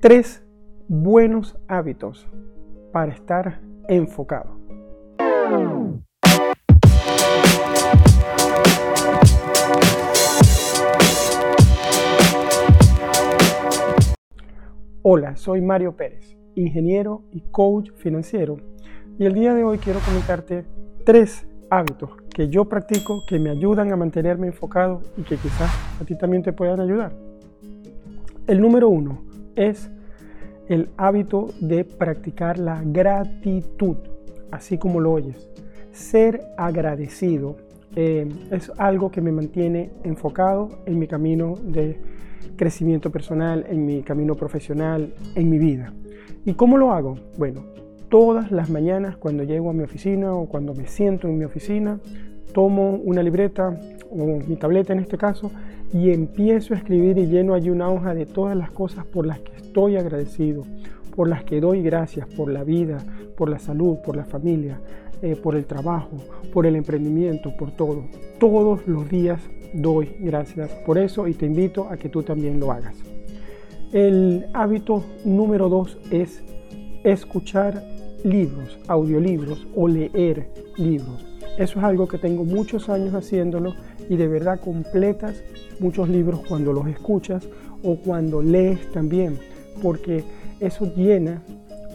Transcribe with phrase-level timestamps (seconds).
[0.00, 0.44] Tres
[0.86, 2.28] buenos hábitos
[2.92, 4.56] para estar enfocado.
[15.02, 18.58] Hola, soy Mario Pérez, ingeniero y coach financiero,
[19.18, 20.64] y el día de hoy quiero comentarte
[21.04, 26.04] tres hábitos que yo practico que me ayudan a mantenerme enfocado y que quizás a
[26.04, 27.16] ti también te puedan ayudar.
[28.46, 29.27] El número uno
[29.58, 29.90] es
[30.68, 33.96] el hábito de practicar la gratitud,
[34.50, 35.48] así como lo oyes.
[35.92, 37.56] Ser agradecido
[37.96, 41.98] eh, es algo que me mantiene enfocado en mi camino de
[42.56, 45.92] crecimiento personal, en mi camino profesional, en mi vida.
[46.44, 47.16] ¿Y cómo lo hago?
[47.36, 47.64] Bueno,
[48.08, 51.98] todas las mañanas cuando llego a mi oficina o cuando me siento en mi oficina,
[52.52, 53.78] tomo una libreta
[54.10, 55.50] o mi tableta en este caso
[55.92, 59.40] y empiezo a escribir y lleno allí una hoja de todas las cosas por las
[59.40, 60.64] que estoy agradecido,
[61.14, 62.98] por las que doy gracias, por la vida,
[63.36, 64.80] por la salud, por la familia,
[65.22, 66.16] eh, por el trabajo,
[66.52, 68.04] por el emprendimiento, por todo.
[68.38, 69.40] Todos los días
[69.72, 72.96] doy gracias por eso y te invito a que tú también lo hagas.
[73.92, 76.42] El hábito número dos es
[77.04, 77.82] escuchar
[78.22, 81.37] libros, audiolibros o leer libros.
[81.58, 83.74] Eso es algo que tengo muchos años haciéndolo
[84.08, 85.42] y de verdad completas
[85.80, 87.48] muchos libros cuando los escuchas
[87.82, 89.38] o cuando lees también,
[89.82, 90.22] porque
[90.60, 91.42] eso llena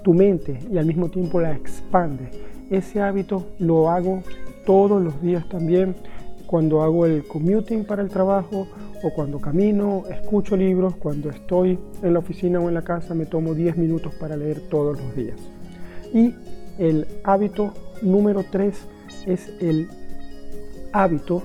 [0.03, 2.29] tu mente y al mismo tiempo la expande.
[2.69, 4.21] Ese hábito lo hago
[4.65, 5.95] todos los días también
[6.45, 8.67] cuando hago el commuting para el trabajo
[9.01, 13.25] o cuando camino, escucho libros, cuando estoy en la oficina o en la casa me
[13.25, 15.39] tomo 10 minutos para leer todos los días.
[16.13, 16.33] Y
[16.77, 18.92] el hábito número 3
[19.25, 19.89] es el
[20.91, 21.43] hábito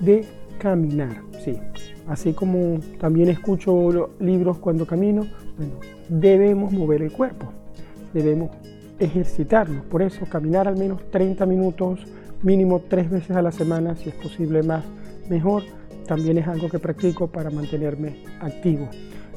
[0.00, 0.24] de
[0.58, 1.22] caminar.
[1.44, 1.58] Sí,
[2.06, 5.74] así como también escucho libros cuando camino, bueno,
[6.08, 7.52] debemos mover el cuerpo,
[8.12, 8.50] debemos
[8.98, 9.84] ejercitarnos.
[9.86, 12.00] Por eso caminar al menos 30 minutos,
[12.42, 14.84] mínimo tres veces a la semana, si es posible más,
[15.28, 15.62] mejor.
[16.06, 18.88] También es algo que practico para mantenerme activo,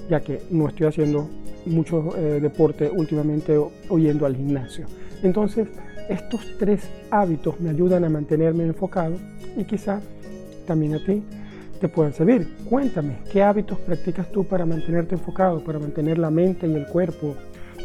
[0.09, 1.29] ya que no estoy haciendo
[1.65, 4.85] mucho eh, deporte últimamente o yendo al gimnasio.
[5.23, 5.67] Entonces,
[6.09, 9.15] estos tres hábitos me ayudan a mantenerme enfocado
[9.55, 10.03] y quizás
[10.65, 11.23] también a ti
[11.79, 12.47] te puedan servir.
[12.69, 17.35] Cuéntame, ¿qué hábitos practicas tú para mantenerte enfocado, para mantener la mente y el cuerpo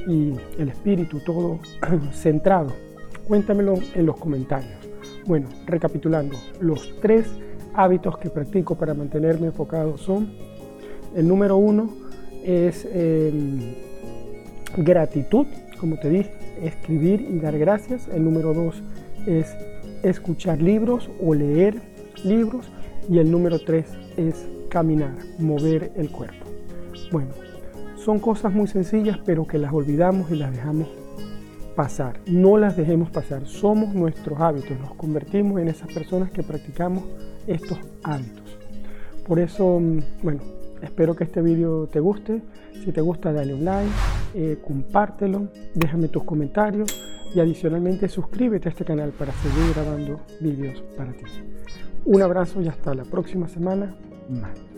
[0.07, 1.61] y el espíritu todo
[2.13, 2.73] centrado?
[3.27, 4.73] Cuéntamelo en los comentarios.
[5.27, 7.27] Bueno, recapitulando, los tres
[7.75, 10.33] hábitos que practico para mantenerme enfocado son,
[11.15, 11.91] el número uno
[12.43, 13.75] es em,
[14.77, 15.47] gratitud,
[15.83, 16.33] como te dije,
[16.63, 18.07] escribir y dar gracias.
[18.07, 18.81] El número dos
[19.27, 19.53] es
[20.05, 21.83] escuchar libros o leer
[22.23, 22.71] libros.
[23.09, 26.47] Y el número tres es caminar, mover el cuerpo.
[27.11, 27.31] Bueno,
[27.97, 30.87] son cosas muy sencillas, pero que las olvidamos y las dejamos
[31.75, 32.21] pasar.
[32.27, 33.45] No las dejemos pasar.
[33.49, 34.79] Somos nuestros hábitos.
[34.79, 37.03] Nos convertimos en esas personas que practicamos
[37.49, 38.57] estos hábitos.
[39.27, 40.43] Por eso, mm, bueno,
[40.83, 42.43] espero que este vídeo te guste.
[42.85, 43.91] Si te gusta, dale un like,
[44.35, 47.03] eh, compártelo, déjame tus comentarios
[47.35, 51.25] y adicionalmente suscríbete a este canal para seguir grabando vídeos para ti.
[52.05, 53.95] Un abrazo y hasta la próxima semana
[54.29, 54.72] más.